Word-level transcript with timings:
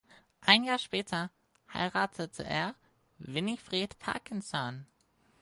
Ein 0.43 0.63
Jahr 0.63 0.79
später 0.79 1.29
heiratete 1.75 2.43
er 2.43 2.73
Winifred 3.19 3.99
Parkinson. 3.99 4.87